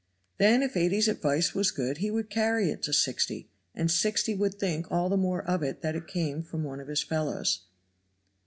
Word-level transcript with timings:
Then 0.39 0.63
if 0.63 0.73
80's 0.73 1.07
advice 1.07 1.53
was 1.53 1.69
good 1.69 1.99
he 1.99 2.09
would 2.09 2.31
carry 2.31 2.71
it 2.71 2.81
to 2.81 2.91
60, 2.91 3.47
and 3.75 3.91
60 3.91 4.33
would 4.33 4.55
think 4.55 4.91
all 4.91 5.09
the 5.09 5.15
more 5.15 5.43
of 5.43 5.61
it 5.61 5.83
that 5.83 5.95
it 5.95 6.07
came 6.07 6.41
from 6.41 6.63
one 6.63 6.79
of 6.79 6.87
his 6.87 7.03
fellows. 7.03 7.65